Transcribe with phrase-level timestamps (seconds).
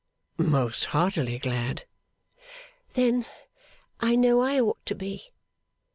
[0.39, 1.85] Most heartily glad!'
[2.95, 3.27] 'Then
[3.99, 5.31] I know I ought to be.